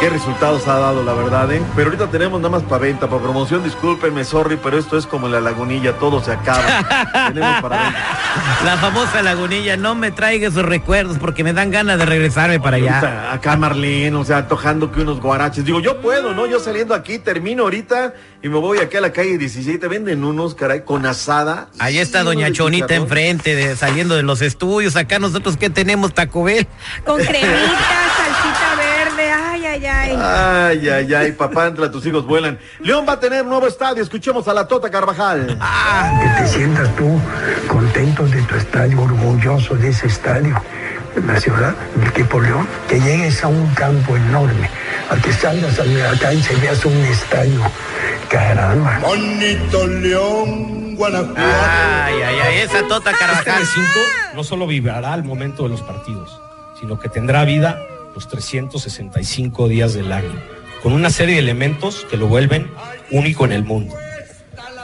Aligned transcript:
Qué 0.00 0.08
resultados 0.08 0.68
ha 0.68 0.78
dado, 0.78 1.02
la 1.02 1.12
verdad, 1.12 1.50
¿eh? 1.50 1.60
Pero 1.74 1.88
ahorita 1.88 2.06
tenemos 2.06 2.40
nada 2.40 2.50
más 2.50 2.62
para 2.62 2.82
venta, 2.82 3.08
para 3.08 3.20
promoción. 3.20 3.64
Discúlpenme, 3.64 4.24
sorry, 4.24 4.56
pero 4.56 4.78
esto 4.78 4.96
es 4.96 5.06
como 5.06 5.26
la 5.28 5.40
lagunilla, 5.40 5.94
todo 5.94 6.22
se 6.22 6.30
acaba. 6.30 6.62
tenemos 7.34 7.60
para 7.60 7.82
venta. 7.82 7.98
La 8.64 8.76
famosa 8.76 9.22
lagunilla, 9.22 9.76
no 9.76 9.96
me 9.96 10.12
traiga 10.12 10.48
esos 10.48 10.64
recuerdos 10.64 11.18
porque 11.18 11.42
me 11.42 11.52
dan 11.52 11.72
ganas 11.72 11.98
de 11.98 12.06
regresarme 12.06 12.60
para 12.60 12.76
allá. 12.76 13.32
Acá 13.32 13.56
Marlene, 13.56 14.16
o 14.16 14.24
sea, 14.24 14.46
tojando 14.46 14.92
que 14.92 15.00
unos 15.00 15.20
guaraches. 15.20 15.64
Digo, 15.64 15.80
yo 15.80 16.00
puedo, 16.00 16.32
¿no? 16.32 16.46
Yo 16.46 16.60
saliendo 16.60 16.94
aquí, 16.94 17.18
termino 17.18 17.64
ahorita 17.64 18.14
y 18.40 18.48
me 18.48 18.58
voy 18.58 18.78
aquí 18.78 18.96
a 18.96 19.00
la 19.00 19.12
calle 19.12 19.36
17. 19.36 19.88
Venden 19.88 20.22
unos, 20.22 20.54
caray, 20.54 20.84
con 20.84 21.06
asada. 21.06 21.70
Ahí 21.80 21.98
está 21.98 22.20
Sí, 22.20 22.24
Doña 22.26 22.52
Chonita 22.52 22.94
enfrente, 22.94 23.56
de, 23.56 23.74
saliendo 23.74 24.14
de 24.14 24.22
los 24.22 24.42
estudios. 24.42 24.94
Acá 24.94 25.18
nosotros, 25.18 25.56
¿qué 25.56 25.70
tenemos? 25.70 26.14
Taco 26.14 26.44
Bell. 26.44 26.68
Con 27.04 27.18
cremita, 27.18 27.97
ay, 29.86 29.86
ay, 29.86 30.10
ay. 30.10 30.78
Ay, 30.78 30.88
ay, 30.88 31.14
ay, 31.14 31.32
papá, 31.32 31.66
entre 31.66 31.88
tus 31.88 32.04
hijos 32.06 32.26
vuelan. 32.26 32.58
León 32.80 33.04
va 33.08 33.12
a 33.14 33.20
tener 33.20 33.44
nuevo 33.44 33.66
estadio. 33.66 34.02
Escuchemos 34.02 34.48
a 34.48 34.54
la 34.54 34.66
Tota 34.66 34.90
Carvajal. 34.90 35.46
que 35.46 36.42
te 36.42 36.48
sientas 36.48 36.94
tú 36.96 37.20
contento 37.68 38.24
de 38.26 38.42
tu 38.42 38.54
estadio, 38.56 39.00
orgulloso 39.02 39.74
de 39.76 39.88
ese 39.88 40.06
estadio, 40.06 40.60
la 41.26 41.40
ciudad 41.40 41.74
del 41.96 42.08
equipo 42.08 42.40
León, 42.40 42.66
que 42.88 43.00
llegues 43.00 43.42
a 43.44 43.48
un 43.48 43.66
campo 43.74 44.16
enorme, 44.16 44.70
a 45.10 45.16
que 45.16 45.32
salgas 45.32 45.78
a 45.78 45.84
la 45.84 46.18
cancha 46.18 46.52
y 46.52 46.60
veas 46.60 46.84
un 46.84 46.96
estadio, 46.96 47.60
caramba. 48.28 48.98
Bonito 49.00 49.86
León, 49.86 50.96
Guanajuato. 50.96 51.40
Ay, 51.40 52.14
ay, 52.22 52.36
ay, 52.44 52.58
esa 52.58 52.82
Tota 52.88 53.10
Este 53.10 53.24
Carvajal. 53.24 53.58
recinto 53.60 53.98
no 54.34 54.44
solo 54.44 54.66
vibrará 54.66 55.12
al 55.12 55.24
momento 55.24 55.64
de 55.64 55.68
los 55.70 55.82
partidos, 55.82 56.40
sino 56.80 56.98
que 56.98 57.08
tendrá 57.08 57.44
vida 57.44 57.78
los 58.18 58.26
365 58.26 59.68
días 59.68 59.94
del 59.94 60.10
año, 60.10 60.34
con 60.82 60.92
una 60.92 61.08
serie 61.08 61.36
de 61.36 61.40
elementos 61.40 62.04
que 62.10 62.16
lo 62.16 62.26
vuelven 62.26 62.68
único 63.12 63.44
en 63.44 63.52
el 63.52 63.62
mundo. 63.62 63.94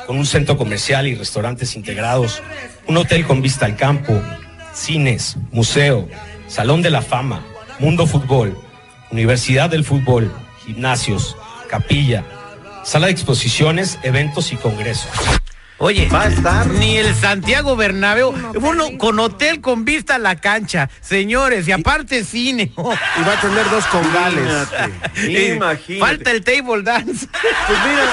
Con 0.06 0.18
un 0.18 0.24
centro 0.24 0.56
comercial 0.56 1.08
y 1.08 1.16
restaurantes 1.16 1.74
integrados, 1.74 2.44
un 2.86 2.96
hotel 2.96 3.26
con 3.26 3.42
vista 3.42 3.66
al 3.66 3.74
campo, 3.74 4.22
cines, 4.72 5.36
museo, 5.50 6.08
salón 6.46 6.80
de 6.80 6.90
la 6.90 7.02
fama, 7.02 7.44
mundo 7.80 8.06
fútbol, 8.06 8.56
universidad 9.10 9.68
del 9.68 9.82
fútbol, 9.82 10.32
gimnasios, 10.64 11.36
capilla, 11.68 12.24
sala 12.84 13.06
de 13.06 13.12
exposiciones, 13.14 13.98
eventos 14.04 14.52
y 14.52 14.56
congresos. 14.56 15.10
Oye, 15.78 16.08
Va 16.08 16.22
a 16.22 16.28
estar. 16.28 16.66
ni 16.68 16.96
el 16.98 17.12
Santiago 17.14 17.74
Bernabéu, 17.74 18.32
uno 18.60 18.86
con 18.96 19.18
hotel 19.18 19.60
con 19.60 19.84
vista 19.84 20.14
a 20.14 20.18
la 20.18 20.36
cancha, 20.36 20.88
señores, 21.00 21.66
y 21.66 21.72
aparte 21.72 22.22
cine. 22.24 22.72
Y 22.76 23.22
va 23.24 23.32
a 23.32 23.40
tener 23.40 23.68
dos 23.70 23.84
congales. 23.86 24.44
Imagínate. 24.44 25.54
Imagínate. 25.54 25.98
Falta 26.00 26.30
el 26.30 26.44
table 26.44 26.82
dance. 26.82 27.26
Pues 27.66 27.78
mira, 27.88 28.04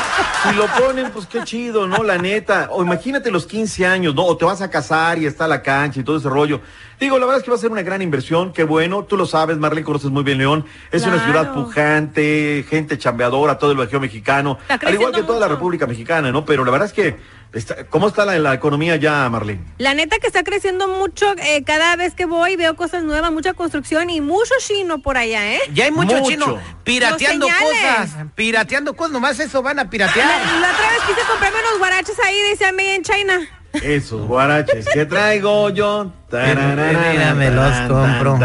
si 0.44 0.56
lo 0.56 0.68
ponen, 0.68 1.12
pues 1.12 1.28
qué 1.28 1.44
chido, 1.44 1.88
¿no? 1.88 2.04
La 2.04 2.18
neta. 2.18 2.68
O 2.72 2.84
imagínate 2.84 3.30
los 3.32 3.46
15 3.46 3.86
años, 3.86 4.16
¿no? 4.16 4.26
O 4.26 4.36
te 4.38 4.46
vas 4.46 4.62
a 4.62 4.70
casar 4.70 5.20
y 5.20 5.26
está 5.26 5.48
la 5.48 5.62
cancha 5.62 6.00
y 6.00 6.04
todo 6.04 6.18
ese 6.18 6.30
rollo. 6.30 6.62
Digo, 7.00 7.18
la 7.18 7.26
verdad 7.26 7.40
es 7.40 7.44
que 7.44 7.50
va 7.50 7.58
a 7.58 7.60
ser 7.60 7.72
una 7.72 7.82
gran 7.82 8.02
inversión, 8.04 8.54
qué 8.54 8.64
bueno. 8.64 9.04
Tú 9.06 9.18
lo 9.18 9.26
sabes, 9.26 9.58
Marlene, 9.58 9.84
conoces 9.84 10.12
muy 10.12 10.24
bien 10.24 10.38
León. 10.38 10.66
Es 10.92 11.04
una 11.04 11.24
ciudad 11.24 11.54
pujante, 11.54 12.64
gente 12.70 12.98
chambeadora, 12.98 13.58
todo 13.58 13.72
el 13.72 13.78
Bajío 13.78 14.00
mexicano. 14.00 14.60
Al 14.68 14.94
igual 14.94 15.12
que 15.12 15.24
toda 15.24 15.40
la. 15.40 15.48
República 15.52 15.86
Mexicana, 15.86 16.32
¿no? 16.32 16.46
Pero 16.46 16.64
la 16.64 16.72
verdad 16.72 16.88
es 16.88 16.94
que, 16.94 17.18
está- 17.54 17.86
¿cómo 17.88 18.08
está 18.08 18.26
la, 18.26 18.38
la 18.40 18.54
economía 18.54 18.96
ya, 18.96 19.30
Marlene? 19.30 19.62
La 19.78 19.94
neta 19.94 20.18
que 20.20 20.28
está 20.28 20.44
creciendo 20.44 20.88
mucho, 20.88 21.34
eh, 21.38 21.64
cada 21.66 21.96
vez 21.96 22.14
que 22.16 22.26
voy 22.26 22.56
veo 22.56 22.76
cosas 22.76 23.04
nuevas, 23.04 23.32
mucha 23.32 23.54
construcción 23.54 24.10
y 24.10 24.22
mucho 24.22 24.54
chino 24.60 25.02
por 25.02 25.18
allá, 25.18 25.54
¿eh? 25.54 25.60
Ya 25.74 25.86
hay 25.86 25.92
mucho, 25.92 26.16
Mucho. 26.18 26.30
chino 26.32 26.60
pirateando 26.84 27.48
cosas, 27.48 28.16
pirateando 28.36 28.96
cosas, 28.96 29.12
nomás 29.14 29.40
eso 29.40 29.62
van 29.62 29.80
a 29.80 29.90
piratear. 29.90 30.28
la 30.28 30.72
otra 30.72 30.90
vez 30.92 31.00
quise 31.08 31.22
comprarme 31.28 31.60
unos 31.68 31.80
guaraches 31.80 32.18
ahí, 32.26 32.36
decía 32.52 32.72
Made 32.72 32.96
in 32.96 33.04
China. 33.04 33.40
Esos 33.74 34.28
guaraches 34.28 34.86
que 34.94 35.06
traigo 35.06 35.70
yo. 35.70 36.12
Mira, 36.32 37.34
me 37.36 37.52
los 37.52 37.74
compro. 37.88 38.38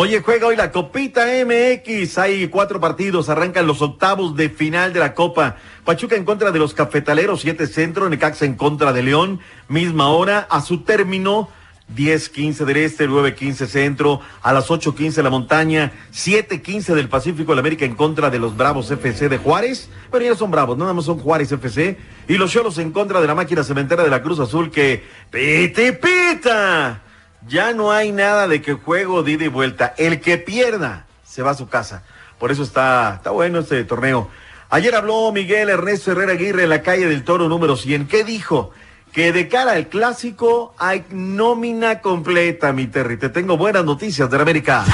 Oye, 0.00 0.20
juega 0.20 0.46
hoy 0.46 0.54
la 0.54 0.70
Copita 0.70 1.26
MX. 1.44 2.18
Hay 2.18 2.46
cuatro 2.46 2.78
partidos. 2.78 3.28
Arrancan 3.28 3.66
los 3.66 3.82
octavos 3.82 4.36
de 4.36 4.48
final 4.48 4.92
de 4.92 5.00
la 5.00 5.12
Copa. 5.12 5.56
Pachuca 5.84 6.14
en 6.14 6.24
contra 6.24 6.52
de 6.52 6.60
los 6.60 6.72
Cafetaleros, 6.72 7.40
7 7.40 7.66
centro. 7.66 8.08
Necaxa 8.08 8.44
en 8.44 8.54
contra 8.54 8.92
de 8.92 9.02
León, 9.02 9.40
misma 9.66 10.06
hora. 10.10 10.46
A 10.50 10.60
su 10.60 10.82
término, 10.84 11.48
10-15 11.96 12.64
del 12.64 12.76
Este, 12.76 13.08
9-15 13.08 13.66
Centro. 13.66 14.20
A 14.40 14.52
las 14.52 14.68
8-15 14.68 15.20
La 15.20 15.30
Montaña, 15.30 15.90
7-15 16.12 16.94
del 16.94 17.08
Pacífico, 17.08 17.52
el 17.52 17.58
América 17.58 17.84
en 17.84 17.96
contra 17.96 18.30
de 18.30 18.38
los 18.38 18.56
Bravos 18.56 18.88
FC 18.92 19.28
de 19.28 19.38
Juárez. 19.38 19.90
Pero 20.12 20.24
ya 20.24 20.36
son 20.36 20.52
Bravos, 20.52 20.78
nada 20.78 20.92
más 20.92 21.06
son 21.06 21.18
Juárez 21.18 21.50
FC. 21.50 21.98
Y 22.28 22.34
los 22.34 22.52
Cholos 22.52 22.78
en 22.78 22.92
contra 22.92 23.20
de 23.20 23.26
la 23.26 23.34
máquina 23.34 23.64
cementera 23.64 24.04
de 24.04 24.10
la 24.10 24.22
Cruz 24.22 24.38
Azul 24.38 24.70
que... 24.70 25.02
¡Pite, 25.32 25.92
pita! 25.94 27.02
Ya 27.46 27.72
no 27.72 27.92
hay 27.92 28.12
nada 28.12 28.48
de 28.48 28.60
que 28.60 28.74
juego 28.74 29.22
de 29.22 29.32
ida 29.32 29.44
y 29.44 29.48
vuelta. 29.48 29.94
El 29.96 30.20
que 30.20 30.38
pierda 30.38 31.06
se 31.24 31.42
va 31.42 31.52
a 31.52 31.54
su 31.54 31.68
casa. 31.68 32.02
Por 32.38 32.50
eso 32.50 32.62
está, 32.62 33.14
está 33.16 33.30
bueno 33.30 33.60
este 33.60 33.84
torneo. 33.84 34.28
Ayer 34.70 34.94
habló 34.94 35.32
Miguel 35.32 35.70
Ernesto 35.70 36.12
Herrera 36.12 36.32
Aguirre 36.32 36.64
en 36.64 36.70
la 36.70 36.82
calle 36.82 37.06
del 37.06 37.24
Toro 37.24 37.48
número 37.48 37.76
100. 37.76 38.06
¿Qué 38.06 38.24
dijo? 38.24 38.70
Que 39.12 39.32
de 39.32 39.48
cara 39.48 39.72
al 39.72 39.88
clásico 39.88 40.74
hay 40.78 41.04
nómina 41.10 42.00
completa, 42.00 42.72
mi 42.72 42.86
Terry. 42.86 43.16
Te 43.16 43.30
tengo 43.30 43.56
buenas 43.56 43.84
noticias 43.84 44.30
de 44.30 44.36
la 44.36 44.42
América. 44.42 44.84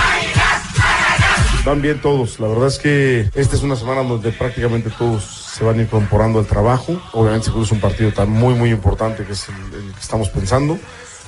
Van 1.65 1.81
bien 1.81 1.99
todos. 2.01 2.39
La 2.41 2.47
verdad 2.47 2.69
es 2.69 2.79
que 2.79 3.31
esta 3.35 3.57
es 3.57 3.63
una 3.63 3.75
semana 3.75 4.03
donde 4.03 4.31
prácticamente 4.33 4.91
todos 4.91 5.25
se 5.25 5.65
van 5.65 5.81
incorporando 5.81 6.39
al 6.39 6.47
trabajo. 6.47 7.01
Obviamente 7.13 7.47
seguro 7.47 7.65
es 7.65 7.73
un 7.73 7.81
partido 7.81 8.13
tan 8.13 8.29
muy, 8.31 8.55
muy 8.55 8.71
importante 8.71 9.25
que 9.25 9.33
es 9.33 9.49
el 9.49 9.93
que 9.93 10.01
estamos 10.01 10.29
pensando. 10.29 10.79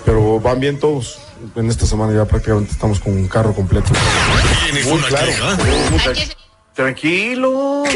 Pero 0.04 0.38
van 0.40 0.60
bien 0.60 0.78
todos. 0.78 1.20
En 1.54 1.68
esta 1.68 1.86
semana 1.86 2.12
ya 2.14 2.24
prácticamente 2.24 2.72
estamos 2.72 3.00
con 3.00 3.12
un 3.12 3.28
carro 3.28 3.52
completo. 3.54 3.92
¿Tienes 4.64 4.86
Muy 4.86 5.00
claro. 5.00 5.32
Tranquilo. 6.74 7.84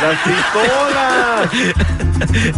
Las 0.00 0.18
pistolas. 0.22 1.50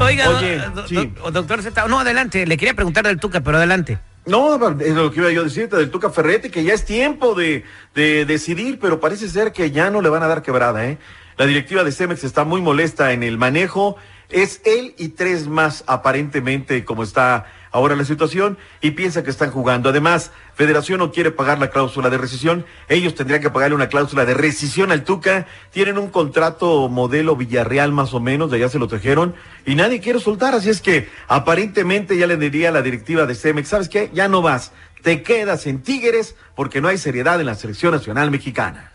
Oiga, 0.01 0.29
Oye, 0.31 0.59
do- 0.59 0.71
do- 0.83 0.89
sí. 0.89 0.95
do- 0.95 1.31
doctor 1.31 1.63
Z, 1.63 1.87
no, 1.87 2.01
adelante, 2.01 2.45
le 2.47 2.57
quería 2.57 2.75
preguntar 2.75 3.07
del 3.07 3.19
Tuca, 3.21 3.41
pero 3.41 3.59
adelante. 3.59 3.99
No, 4.27 4.55
es 4.81 4.95
lo 4.95 5.11
que 5.11 5.21
iba 5.21 5.31
yo 5.31 5.41
a 5.43 5.45
decirte 5.45 5.77
del 5.77 5.91
Tuca 5.91 6.11
Ferretti, 6.11 6.51
que 6.51 6.65
ya 6.65 6.75
es 6.75 6.85
tiempo 6.85 7.35
de, 7.35 7.65
de 7.95 8.25
decidir, 8.25 8.79
pero 8.81 9.01
parece 9.01 9.29
ser 9.29 9.53
que 9.53 9.71
ya 9.71 9.91
no 9.91 10.03
le 10.03 10.09
van 10.09 10.23
a 10.23 10.29
dar 10.29 10.43
quebrada, 10.43 10.85
¿eh? 10.87 10.99
La 11.39 11.47
directiva 11.47 11.85
de 11.85 11.93
Cemex 11.93 12.25
está 12.25 12.45
muy 12.45 12.61
molesta 12.61 13.13
en 13.13 13.23
el 13.23 13.39
manejo. 13.39 13.97
Es 14.29 14.61
él 14.65 14.95
y 14.99 15.09
tres 15.09 15.47
más, 15.49 15.85
aparentemente, 15.87 16.85
como 16.85 17.03
está 17.03 17.47
ahora 17.73 17.97
la 17.97 18.05
situación, 18.05 18.59
y 18.81 18.93
piensa 18.93 19.23
que 19.23 19.31
están 19.31 19.51
jugando. 19.51 19.89
Además, 19.89 20.31
Federación 20.55 20.99
no 20.99 21.11
quiere 21.11 21.31
pagar 21.31 21.59
la 21.59 21.71
cláusula 21.71 22.11
de 22.11 22.19
rescisión. 22.19 22.67
Ellos 22.89 23.15
tendrían 23.15 23.41
que 23.41 23.51
pagarle 23.51 23.75
una 23.75 23.89
cláusula 23.89 24.27
de 24.27 24.35
rescisión 24.35 24.93
al 24.93 25.05
Tuca. 25.05 25.47
Tienen 25.71 25.97
un 25.97 26.11
contrato 26.11 26.89
modelo 26.89 27.37
Villarreal 27.37 27.93
más 27.93 28.13
o 28.13 28.21
menos, 28.21 28.51
de 28.51 28.59
allá 28.59 28.69
se 28.69 28.79
lo 28.79 28.89
trajeron, 28.89 29.35
y 29.65 29.75
nadie 29.75 30.01
quiere 30.01 30.21
soltar. 30.21 30.55
Así 30.55 30.69
es 30.69 30.81
que 30.81 31.09
aparentemente 31.29 32.19
ya 32.19 32.27
le 32.27 32.37
diría 32.37 32.71
la 32.71 32.83
directiva 32.83 33.27
de 33.27 33.35
Cemex, 33.35 33.69
¿sabes 33.69 33.89
qué? 33.89 34.11
Ya 34.13 34.29
no 34.29 34.43
vas. 34.43 34.73
Te 35.03 35.23
quedas 35.23 35.67
en 35.67 35.83
Tigres 35.83 36.37
porque 36.55 36.81
no 36.81 36.89
hay 36.89 36.99
seriedad 36.99 37.41
en 37.41 37.47
la 37.47 37.55
selección 37.55 37.93
nacional 37.93 38.31
mexicana. 38.31 38.90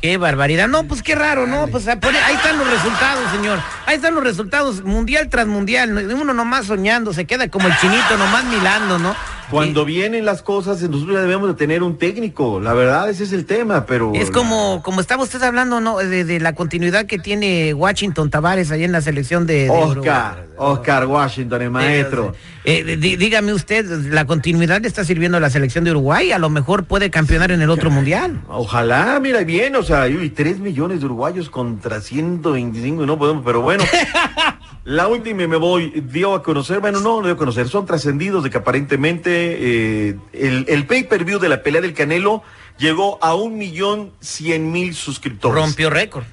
Qué 0.00 0.16
barbaridad. 0.16 0.66
No, 0.66 0.84
pues 0.84 1.02
qué 1.02 1.14
raro, 1.14 1.46
¿no? 1.46 1.68
Pues 1.68 1.86
ahí 1.86 1.98
están 2.34 2.58
los 2.58 2.70
resultados, 2.70 3.30
señor. 3.32 3.58
Ahí 3.84 3.96
están 3.96 4.14
los 4.14 4.24
resultados, 4.24 4.82
mundial 4.82 5.28
tras 5.28 5.46
mundial. 5.46 5.92
¿no? 5.94 6.16
Uno 6.16 6.32
nomás 6.32 6.66
soñando, 6.66 7.12
se 7.12 7.26
queda 7.26 7.48
como 7.48 7.68
el 7.68 7.76
chinito, 7.76 8.16
nomás 8.16 8.44
milando, 8.44 8.98
¿no? 8.98 9.14
Cuando 9.50 9.84
vienen 9.84 10.24
las 10.24 10.42
cosas, 10.42 10.80
nosotros 10.82 11.14
ya 11.14 11.22
debemos 11.22 11.48
de 11.48 11.54
tener 11.54 11.82
un 11.82 11.98
técnico. 11.98 12.60
La 12.60 12.72
verdad, 12.72 13.08
ese 13.10 13.24
es 13.24 13.32
el 13.32 13.46
tema, 13.46 13.86
pero... 13.86 14.12
Es 14.14 14.30
como, 14.30 14.82
como 14.82 15.00
estaba 15.00 15.22
usted 15.22 15.42
hablando, 15.42 15.80
¿no? 15.80 15.98
De, 15.98 16.24
de 16.24 16.40
la 16.40 16.54
continuidad 16.54 17.06
que 17.06 17.18
tiene 17.18 17.74
Washington 17.74 18.30
Tavares 18.30 18.70
ahí 18.70 18.84
en 18.84 18.92
la 18.92 19.00
selección 19.00 19.46
de, 19.46 19.64
de 19.64 19.70
Oscar, 19.70 20.46
Oscar 20.56 21.06
Washington, 21.06 21.62
el 21.62 21.70
maestro. 21.70 22.34
Eh, 22.64 22.96
dígame 22.96 23.54
usted, 23.54 23.86
¿la 24.10 24.26
continuidad 24.26 24.82
le 24.82 24.88
está 24.88 25.02
sirviendo 25.04 25.38
a 25.38 25.40
la 25.40 25.48
selección 25.48 25.82
de 25.84 25.92
Uruguay? 25.92 26.32
A 26.32 26.38
lo 26.38 26.50
mejor 26.50 26.84
puede 26.84 27.10
campeonar 27.10 27.50
en 27.52 27.62
el 27.62 27.70
otro 27.70 27.90
mundial. 27.90 28.42
Ojalá, 28.48 29.18
mira 29.20 29.42
bien, 29.44 29.76
o 29.76 29.82
sea, 29.82 30.08
y 30.08 30.28
3 30.28 30.58
millones 30.58 31.00
de 31.00 31.06
uruguayos 31.06 31.48
contra 31.48 32.00
125, 32.00 33.06
no 33.06 33.18
podemos, 33.18 33.42
pero 33.44 33.62
bueno. 33.62 33.84
La 34.84 35.08
última 35.08 35.42
y 35.42 35.46
me 35.46 35.56
voy, 35.56 35.90
dio 36.06 36.34
a 36.34 36.42
conocer, 36.42 36.80
bueno, 36.80 37.00
no, 37.00 37.20
no 37.20 37.26
dio 37.26 37.34
a 37.34 37.36
conocer, 37.36 37.68
son 37.68 37.84
trascendidos 37.84 38.42
de 38.42 38.50
que 38.50 38.58
aparentemente 38.58 40.08
eh, 40.08 40.16
el, 40.32 40.64
el 40.68 40.86
pay-per-view 40.86 41.38
de 41.38 41.50
la 41.50 41.62
pelea 41.62 41.82
del 41.82 41.92
Canelo 41.92 42.42
llegó 42.78 43.18
a 43.22 43.34
un 43.34 43.58
millón 43.58 44.12
cien 44.20 44.72
mil 44.72 44.94
suscriptores. 44.94 45.62
Rompió 45.62 45.90
récord. 45.90 46.24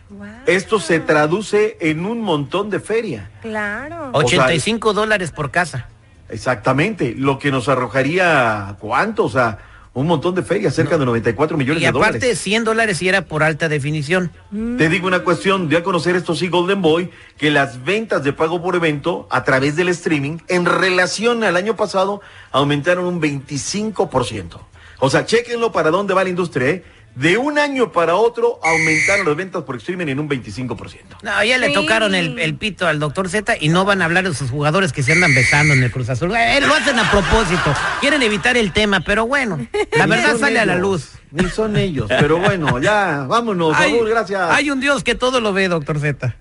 Esto 0.46 0.80
se 0.80 1.00
traduce 1.02 1.78
en 1.82 2.06
un 2.06 2.22
montón 2.22 2.70
de 2.70 2.80
feria. 2.80 3.30
Claro. 3.42 4.12
O 4.14 4.22
sea, 4.22 4.46
85 4.46 4.94
dólares 4.94 5.32
por 5.32 5.52
casa. 5.52 5.90
Exactamente, 6.30 7.14
lo 7.18 7.40
que 7.40 7.52
nos 7.52 7.70
arrojaría, 7.70 8.76
¿cuánto? 8.80 9.26
O 9.26 9.30
sea, 9.30 9.60
un 10.00 10.06
montón 10.06 10.36
de 10.36 10.44
feria, 10.44 10.70
cerca 10.70 10.96
de 10.96 11.06
94 11.06 11.58
millones 11.58 11.82
Y 11.82 11.86
de 11.86 11.90
aparte, 11.90 12.20
dólares. 12.20 12.40
100 12.40 12.64
dólares 12.66 12.98
si 13.00 13.10
era 13.10 13.24
por 13.24 13.42
alta 13.42 13.68
definición. 13.68 14.32
Te 14.78 14.90
digo 14.90 15.08
una 15.08 15.24
cuestión, 15.24 15.70
de 15.70 15.78
a 15.78 15.84
conocer 15.84 16.16
esto 16.16 16.36
sí 16.36 16.50
Golden 16.50 16.84
Boy, 16.84 17.10
que 17.36 17.50
las 17.50 17.84
ventas 17.84 18.24
de 18.24 18.32
pago 18.32 18.62
por 18.62 18.76
evento 18.76 19.28
a 19.32 19.44
través 19.44 19.76
del 19.76 19.90
streaming, 19.90 20.38
en 20.50 20.66
relación 20.66 21.44
al 21.44 21.56
año 21.56 21.76
pasado, 21.76 22.22
aumentaron 22.52 23.06
un 23.06 23.20
25%. 23.20 24.60
O 25.00 25.10
sea, 25.10 25.26
chequenlo 25.26 25.72
para 25.72 25.90
dónde 25.90 26.14
va 26.14 26.24
la 26.24 26.30
industria, 26.30 26.70
¿eh? 26.70 26.84
De 27.18 27.36
un 27.38 27.58
año 27.58 27.92
para 27.92 28.16
otro 28.16 28.60
aumentaron 28.64 29.26
las 29.26 29.36
ventas 29.36 29.64
por 29.64 29.76
streaming 29.78 30.06
en 30.08 30.20
un 30.20 30.30
25%. 30.30 31.18
No, 31.24 31.44
ya 31.44 31.58
le 31.58 31.68
Sí. 31.70 31.74
tocaron 31.74 32.14
el, 32.14 32.38
el 32.38 32.56
pito 32.56 32.86
al 32.86 33.00
doctor 33.00 33.28
Z 33.28 33.56
y 33.60 33.70
no 33.70 33.86
van 33.86 34.04
a 34.04 34.06
hablar 34.06 34.24
de 34.24 34.36
sus 34.36 34.52
jugadores 34.52 34.94
que 34.94 35.02
se 35.02 35.14
andan 35.14 35.34
besando 35.34 35.74
en 35.74 35.82
el 35.82 35.92
Cruz 35.92 36.10
Azul. 36.10 36.32
Eh, 36.36 36.62
lo 36.62 36.74
hacen 36.76 37.00
a 37.00 37.10
propósito. 37.10 37.74
Quieren 38.02 38.22
evitar 38.22 38.56
el 38.56 38.72
tema, 38.72 39.00
pero 39.00 39.26
bueno, 39.26 39.58
la 39.98 40.06
verdad 40.06 40.38
sale 40.38 40.60
a 40.60 40.66
la 40.68 40.76
luz. 40.76 41.14
Ni 41.32 41.50
son 41.50 41.76
ellos, 41.76 42.06
pero 42.08 42.38
bueno, 42.38 42.80
ya, 42.80 43.26
vámonos, 43.28 43.76
Hay, 43.76 43.94
Raúl, 43.94 44.10
gracias. 44.10 44.50
hay 44.52 44.70
un 44.70 44.80
Dios 44.80 45.04
que 45.04 45.16
todo 45.16 45.42
lo 45.42 45.54
ve, 45.54 45.68
doctor 45.70 46.00
Z. 46.00 46.36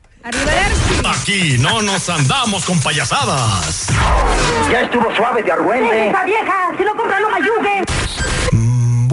Aquí 1.04 1.56
no 1.58 1.80
nos 1.82 2.08
andamos 2.10 2.64
con 2.66 2.78
payasadas. 2.80 3.86
Ya 4.70 4.82
estuvo 4.82 5.14
suave 5.16 5.42
de 5.42 5.52
argüente. 5.52 6.08
¡Esa 6.10 6.24
vieja! 6.24 6.70
¡Si 6.76 6.84
no 6.84 6.94
compra, 6.96 7.18
no 7.20 7.30
me 7.30 7.36
ayude! 7.36 7.84